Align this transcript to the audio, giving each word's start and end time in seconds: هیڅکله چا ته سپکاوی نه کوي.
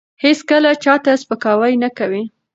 هیڅکله 0.23 0.71
چا 0.83 0.93
ته 1.03 1.11
سپکاوی 1.21 1.73
نه 1.83 1.89
کوي. 1.97 2.23